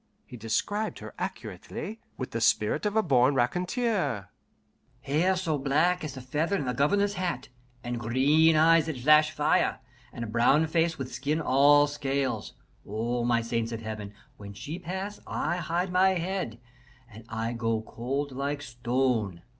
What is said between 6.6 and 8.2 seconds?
the Governor's hat, and